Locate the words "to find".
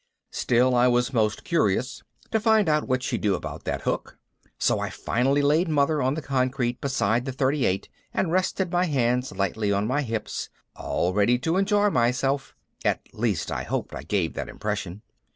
2.31-2.67